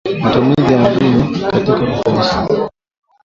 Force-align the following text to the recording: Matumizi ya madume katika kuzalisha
Matumizi 0.21 0.73
ya 0.73 0.77
madume 0.79 1.41
katika 1.51 1.75
kuzalisha 2.03 2.47